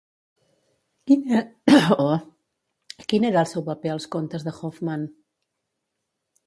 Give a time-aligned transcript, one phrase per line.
[3.11, 5.09] Quin era el seu paper als Contes de Hoffmann?